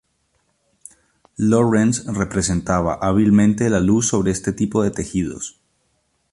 Lawrence 1.37 2.01
representaba 2.11 2.95
hábilmente 3.03 3.69
la 3.69 3.79
luz 3.79 4.07
sobre 4.07 4.31
este 4.31 4.51
tipo 4.51 4.81
de 4.81 4.89
tejidos. 4.89 5.59